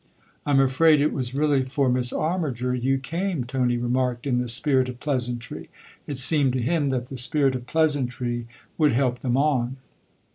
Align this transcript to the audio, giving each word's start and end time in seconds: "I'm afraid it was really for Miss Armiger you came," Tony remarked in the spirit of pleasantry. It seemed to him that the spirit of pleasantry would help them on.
"I'm 0.47 0.59
afraid 0.59 0.99
it 0.99 1.13
was 1.13 1.35
really 1.35 1.61
for 1.61 1.87
Miss 1.87 2.11
Armiger 2.11 2.73
you 2.73 2.97
came," 2.97 3.43
Tony 3.43 3.77
remarked 3.77 4.25
in 4.25 4.37
the 4.37 4.47
spirit 4.49 4.89
of 4.89 4.99
pleasantry. 4.99 5.69
It 6.07 6.17
seemed 6.17 6.53
to 6.53 6.61
him 6.63 6.89
that 6.89 7.05
the 7.05 7.17
spirit 7.17 7.53
of 7.53 7.67
pleasantry 7.67 8.47
would 8.79 8.93
help 8.93 9.19
them 9.19 9.37
on. 9.37 9.77